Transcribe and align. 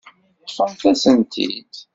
Ṭṭfemt-asent-t-id. 0.51 1.73